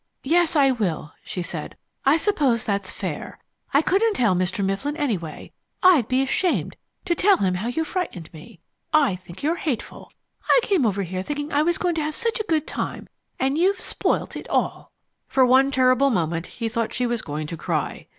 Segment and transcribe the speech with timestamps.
[0.23, 1.77] "Yes, I will," she said.
[2.07, 3.37] "I suppose that's fair.
[3.71, 4.65] I couldn't tell Mr.
[4.65, 5.51] Mifflin, anyway.
[5.83, 8.59] I'd be ashamed to tell him how you frightened me.
[8.91, 10.11] I think you're hateful.
[10.49, 13.09] I came over here thinking I was going to have such a good time,
[13.39, 14.91] and you've spoilt it all!"
[15.27, 18.07] For one terrible moment he thought she was going to cry.